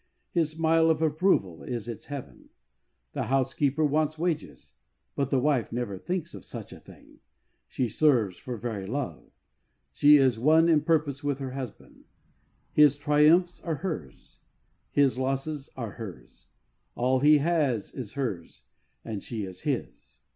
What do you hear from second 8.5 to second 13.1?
very love. She is one in purpose with her husband. His